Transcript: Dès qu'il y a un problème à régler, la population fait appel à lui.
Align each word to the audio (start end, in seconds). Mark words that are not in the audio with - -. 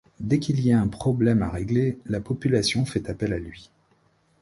Dès 0.19 0.39
qu'il 0.39 0.59
y 0.65 0.71
a 0.71 0.81
un 0.81 0.87
problème 0.87 1.43
à 1.43 1.49
régler, 1.51 1.99
la 2.07 2.19
population 2.19 2.85
fait 2.85 3.07
appel 3.07 3.33
à 3.33 3.37
lui. 3.37 3.69